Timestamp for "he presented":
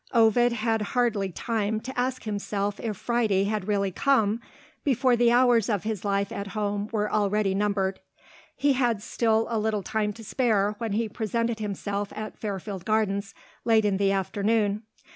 10.93-11.59